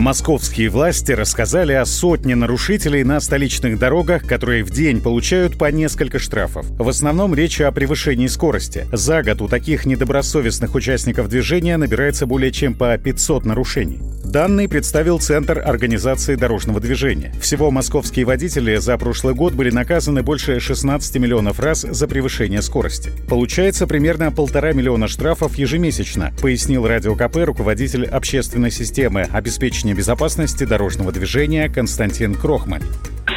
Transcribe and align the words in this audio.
Московские 0.00 0.70
власти 0.70 1.12
рассказали 1.12 1.74
о 1.74 1.84
сотне 1.84 2.34
нарушителей 2.34 3.04
на 3.04 3.20
столичных 3.20 3.78
дорогах, 3.78 4.24
которые 4.24 4.64
в 4.64 4.70
день 4.70 5.02
получают 5.02 5.58
по 5.58 5.70
несколько 5.70 6.18
штрафов. 6.18 6.64
В 6.78 6.88
основном 6.88 7.34
речь 7.34 7.60
о 7.60 7.70
превышении 7.70 8.26
скорости. 8.26 8.86
За 8.92 9.22
год 9.22 9.42
у 9.42 9.48
таких 9.48 9.84
недобросовестных 9.84 10.74
участников 10.74 11.28
движения 11.28 11.76
набирается 11.76 12.24
более 12.24 12.50
чем 12.50 12.72
по 12.72 12.96
500 12.96 13.44
нарушений. 13.44 14.00
Данные 14.24 14.70
представил 14.70 15.18
Центр 15.18 15.58
организации 15.58 16.34
дорожного 16.34 16.80
движения. 16.80 17.34
Всего 17.40 17.70
московские 17.70 18.24
водители 18.24 18.76
за 18.76 18.96
прошлый 18.96 19.34
год 19.34 19.52
были 19.52 19.70
наказаны 19.70 20.22
больше 20.22 20.60
16 20.60 21.16
миллионов 21.16 21.60
раз 21.60 21.80
за 21.82 22.08
превышение 22.08 22.62
скорости. 22.62 23.12
Получается 23.28 23.86
примерно 23.86 24.32
полтора 24.32 24.72
миллиона 24.72 25.08
штрафов 25.08 25.58
ежемесячно, 25.58 26.32
пояснил 26.40 26.86
Радио 26.86 27.16
КП 27.16 27.36
руководитель 27.44 28.06
общественной 28.06 28.70
системы 28.70 29.28
обеспечения 29.30 29.89
безопасности 29.94 30.64
дорожного 30.64 31.12
движения 31.12 31.68
Константин 31.68 32.34
Крохман 32.34 32.82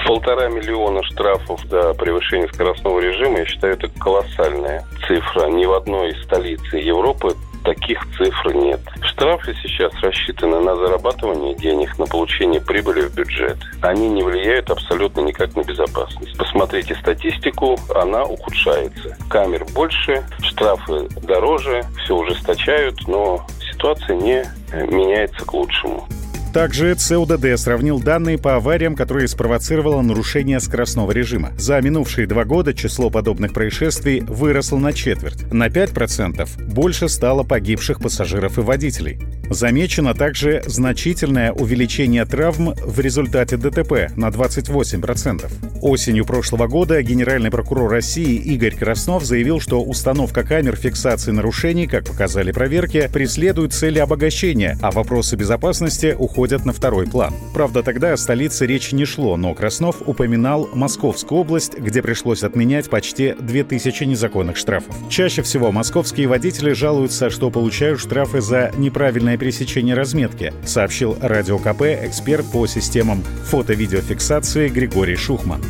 полтора 0.05 0.48
миллиона 0.48 1.03
штрафов 1.03 1.61
за 1.70 1.94
превышение 1.94 2.48
скоростного 2.53 2.99
режима, 2.99 3.39
я 3.39 3.45
считаю, 3.45 3.73
это 3.73 3.88
колоссальная 3.99 4.85
цифра. 5.08 5.47
Ни 5.47 5.66
в 5.66 5.73
одной 5.73 6.16
столице 6.23 6.77
Европы 6.77 7.35
таких 7.63 7.99
цифр 8.17 8.53
нет. 8.53 8.80
Штрафы 9.02 9.55
сейчас 9.63 9.94
рассчитаны 10.02 10.59
на 10.59 10.75
зарабатывание 10.75 11.55
денег, 11.55 11.97
на 11.97 12.05
получение 12.05 12.61
прибыли 12.61 13.02
в 13.02 13.16
бюджет. 13.16 13.58
Они 13.81 14.09
не 14.09 14.22
влияют 14.22 14.70
абсолютно 14.70 15.22
никак 15.22 15.55
на 15.55 15.64
безопасность. 15.64 16.38
Посмотрите 16.38 16.95
статистику, 16.95 17.77
она 17.95 18.23
ухудшается. 18.23 19.17
Камер 19.30 19.66
больше, 19.73 20.23
штрафы 20.42 21.08
дороже, 21.22 21.83
все 22.03 22.16
ужесточают, 22.16 23.08
но 23.08 23.45
ситуация 23.72 24.16
не 24.17 24.44
меняется 24.73 25.45
к 25.45 25.53
лучшему. 25.53 26.08
Также 26.53 26.93
ЦУДД 26.93 27.57
сравнил 27.57 27.99
данные 27.99 28.37
по 28.37 28.57
авариям, 28.57 28.95
которые 28.95 29.27
спровоцировало 29.27 30.03
нарушение 30.03 30.59
скоростного 30.59 31.11
режима. 31.11 31.51
За 31.57 31.81
минувшие 31.81 32.27
два 32.27 32.45
года 32.45 32.75
число 32.75 33.09
подобных 33.09 33.53
происшествий 33.53 34.21
выросло 34.21 34.77
на 34.77 34.93
четверть. 34.93 35.51
На 35.51 35.67
5% 35.67 36.47
больше 36.71 37.09
стало 37.09 37.41
погибших 37.41 37.99
пассажиров 37.99 38.59
и 38.59 38.61
водителей. 38.61 39.19
Замечено 39.49 40.13
также 40.13 40.61
значительное 40.67 41.51
увеличение 41.51 42.23
травм 42.25 42.75
в 42.75 42.99
результате 42.99 43.57
ДТП 43.57 44.15
на 44.15 44.27
28%. 44.27 45.51
Осенью 45.81 46.25
прошлого 46.25 46.67
года 46.67 47.01
генеральный 47.01 47.49
прокурор 47.49 47.89
России 47.91 48.35
Игорь 48.35 48.75
Краснов 48.75 49.25
заявил, 49.25 49.59
что 49.59 49.83
установка 49.83 50.43
камер 50.43 50.75
фиксации 50.75 51.31
нарушений, 51.31 51.87
как 51.87 52.05
показали 52.05 52.51
проверки, 52.51 53.09
преследует 53.11 53.73
цели 53.73 53.97
обогащения, 53.97 54.77
а 54.81 54.91
вопросы 54.91 55.35
безопасности 55.35 56.15
уходят 56.17 56.42
уходят 56.44 56.66
на 56.66 56.73
второй 56.73 57.08
план. 57.08 57.33
Правда, 57.53 57.83
тогда 57.83 58.11
о 58.11 58.17
столице 58.17 58.66
речи 58.66 58.94
не 58.94 59.05
шло, 59.05 59.38
но 59.38 59.53
Краснов 59.53 60.02
упоминал 60.05 60.69
Московскую 60.73 61.39
область, 61.39 61.77
где 61.77 62.02
пришлось 62.02 62.44
отменять 62.44 62.89
почти 62.89 63.33
2000 63.39 64.03
незаконных 64.03 64.58
штрафов. 64.58 64.94
Чаще 65.09 65.41
всего 65.41 65.71
московские 65.71 66.27
водители 66.27 66.73
жалуются, 66.73 67.30
что 67.30 67.49
получают 67.49 68.02
штрафы 68.02 68.41
за 68.41 68.73
неправильное 68.77 69.38
пересечение 69.38 69.95
разметки, 69.95 70.53
сообщил 70.66 71.17
Радио 71.21 71.59
КП 71.59 71.83
эксперт 72.03 72.45
по 72.52 72.67
системам 72.67 73.23
фото-видеофиксации 73.45 74.67
Григорий 74.67 75.16
Шухман. 75.16 75.61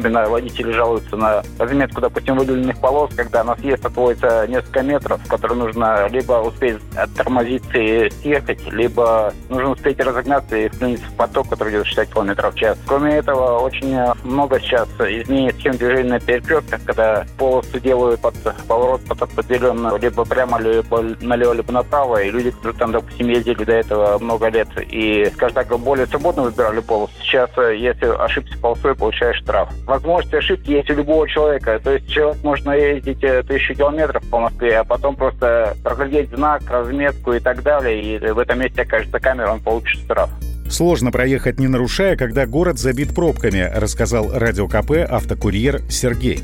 Особенно 0.00 0.30
водители 0.30 0.72
жалуются 0.72 1.14
на 1.14 1.42
разметку, 1.58 2.00
допустим, 2.00 2.38
выделенных 2.38 2.80
полос, 2.80 3.10
когда 3.14 3.44
на 3.44 3.54
съезд 3.56 3.84
отводится 3.84 4.46
несколько 4.48 4.80
метров, 4.80 5.20
которые 5.28 5.58
нужно 5.58 6.08
либо 6.08 6.40
успеть 6.40 6.78
оттормозиться 6.96 7.76
и 7.76 8.08
съехать, 8.08 8.66
либо 8.72 9.34
нужно 9.50 9.72
успеть 9.72 10.00
разогнаться 10.00 10.56
и 10.56 10.68
вклиниться 10.68 11.04
в 11.04 11.16
поток, 11.16 11.50
который 11.50 11.74
идет 11.74 11.86
60 11.86 12.14
км 12.14 12.50
в 12.50 12.54
час. 12.54 12.78
Кроме 12.86 13.16
этого, 13.16 13.58
очень 13.58 13.94
много 14.24 14.58
сейчас 14.60 14.88
изменений 14.98 15.52
схем 15.52 15.76
движения 15.76 16.12
на 16.12 16.20
перекрестках, 16.20 16.80
когда 16.86 17.26
полосы 17.36 17.78
делают 17.78 18.22
под 18.22 18.34
поворот 18.66 19.02
под 19.04 19.20
определенную, 19.20 19.98
либо 19.98 20.24
прямо, 20.24 20.58
либо 20.58 21.02
налево, 21.20 21.52
либо 21.52 21.72
направо, 21.72 22.22
и 22.22 22.30
люди, 22.30 22.52
которые 22.52 22.78
там, 22.78 22.92
допустим, 22.92 23.28
ездили 23.28 23.64
до 23.64 23.72
этого 23.72 24.18
много 24.18 24.48
лет 24.48 24.68
и, 24.80 25.30
скажем 25.34 25.56
так, 25.56 25.78
более 25.78 26.06
свободно 26.06 26.44
выбирали 26.44 26.80
полосу, 26.80 27.12
сейчас, 27.30 27.50
если 27.56 28.06
ошибся 28.06 28.58
полосой, 28.58 28.94
получаешь 28.94 29.38
штраф 29.38 29.70
возможность 29.90 30.34
ошибки 30.34 30.70
есть 30.70 30.90
у 30.90 30.94
любого 30.94 31.28
человека. 31.28 31.80
То 31.82 31.92
есть 31.92 32.08
человек 32.08 32.42
может 32.42 32.66
ездить 32.66 33.22
э, 33.22 33.42
тысячу 33.42 33.74
километров 33.74 34.22
по 34.30 34.38
Москве, 34.38 34.78
а 34.78 34.84
потом 34.84 35.16
просто 35.16 35.76
проглядеть 35.82 36.30
знак, 36.30 36.62
разметку 36.70 37.32
и 37.32 37.40
так 37.40 37.62
далее, 37.62 38.16
и 38.16 38.18
в 38.18 38.38
этом 38.38 38.60
месте 38.60 38.82
окажется 38.82 39.18
камера, 39.18 39.52
он 39.52 39.60
получит 39.60 40.00
штраф. 40.02 40.30
Сложно 40.68 41.10
проехать 41.10 41.58
не 41.58 41.66
нарушая, 41.66 42.16
когда 42.16 42.46
город 42.46 42.78
забит 42.78 43.14
пробками, 43.14 43.68
рассказал 43.74 44.30
радио 44.32 44.68
КП 44.68 44.92
автокурьер 45.08 45.80
Сергей. 45.90 46.40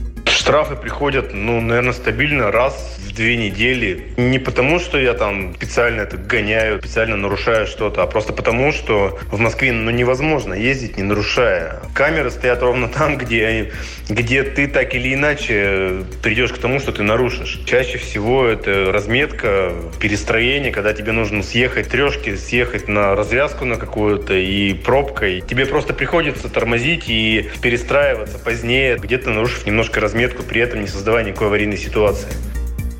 Штрафы 0.46 0.76
приходят, 0.76 1.34
ну, 1.34 1.60
наверное, 1.60 1.92
стабильно 1.92 2.52
раз 2.52 3.00
в 3.04 3.12
две 3.12 3.36
недели. 3.36 4.12
Не 4.16 4.38
потому, 4.38 4.78
что 4.78 4.96
я 4.96 5.12
там 5.14 5.56
специально 5.56 6.02
это 6.02 6.18
гоняю, 6.18 6.78
специально 6.78 7.16
нарушаю 7.16 7.66
что-то, 7.66 8.04
а 8.04 8.06
просто 8.06 8.32
потому, 8.32 8.70
что 8.70 9.18
в 9.32 9.40
Москве 9.40 9.72
ну, 9.72 9.90
невозможно 9.90 10.54
ездить, 10.54 10.98
не 10.98 11.02
нарушая. 11.02 11.80
Камеры 11.94 12.30
стоят 12.30 12.62
ровно 12.62 12.86
там, 12.88 13.18
где, 13.18 13.72
где 14.08 14.44
ты 14.44 14.68
так 14.68 14.94
или 14.94 15.14
иначе 15.14 16.04
придешь 16.22 16.52
к 16.52 16.58
тому, 16.58 16.78
что 16.78 16.92
ты 16.92 17.02
нарушишь. 17.02 17.62
Чаще 17.66 17.98
всего 17.98 18.46
это 18.46 18.92
разметка, 18.92 19.72
перестроение, 19.98 20.70
когда 20.70 20.92
тебе 20.92 21.10
нужно 21.10 21.42
съехать 21.42 21.88
трешки, 21.88 22.36
съехать 22.36 22.86
на 22.86 23.16
развязку 23.16 23.64
на 23.64 23.78
какую-то 23.78 24.34
и 24.34 24.74
пробкой. 24.74 25.40
Тебе 25.40 25.66
просто 25.66 25.92
приходится 25.92 26.48
тормозить 26.48 27.06
и 27.08 27.50
перестраиваться 27.60 28.38
позднее, 28.38 28.96
где-то 28.96 29.30
нарушив 29.30 29.66
немножко 29.66 30.00
разметку 30.00 30.35
разведку, 30.36 30.42
при 30.42 30.60
этом 30.60 30.80
не 30.80 30.86
создавая 30.86 31.24
никакой 31.24 31.48
аварийной 31.48 31.78
ситуации. 31.78 32.28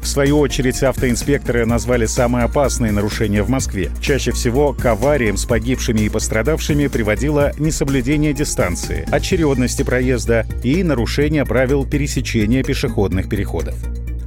В 0.03 0.09
свою 0.09 0.39
очередь, 0.39 0.83
автоинспекторы 0.85 1.67
назвали 1.67 2.07
самые 2.07 2.45
опасные 2.45 2.93
нарушения 2.93 3.43
в 3.43 3.49
Москве. 3.49 3.91
Чаще 4.01 4.31
всего 4.31 4.73
к 4.73 4.85
авариям 4.87 5.37
с 5.37 5.47
погибшими 5.47 6.03
и 6.03 6.09
пострадавшими 6.09 6.87
приводило 6.87 7.53
несоблюдение 7.59 8.33
дистанции, 8.33 9.05
очередности 9.11 9.83
проезда 9.83 10.47
и 10.63 10.85
нарушение 10.85 11.45
правил 11.45 11.85
пересечения 11.85 12.63
пешеходных 12.63 13.29
переходов. 13.29 13.75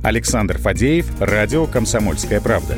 Александр 0.03 0.57
Фадеев, 0.57 1.05
радио 1.19 1.65
«Комсомольская 1.65 2.41
правда». 2.41 2.77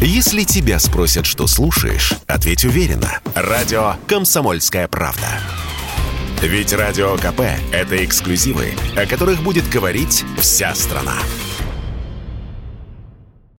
Если 0.00 0.44
тебя 0.44 0.78
спросят, 0.78 1.26
что 1.26 1.46
слушаешь, 1.46 2.14
ответь 2.26 2.64
уверенно. 2.64 3.18
Радио 3.34 3.96
«Комсомольская 4.06 4.88
правда». 4.88 5.26
Ведь 6.42 6.72
Радио 6.72 7.16
КП— 7.16 7.40
это 7.72 8.02
эксклюзивы, 8.02 8.72
о 8.96 9.04
которых 9.04 9.42
будет 9.42 9.68
говорить 9.68 10.24
вся 10.38 10.74
страна. 10.74 11.18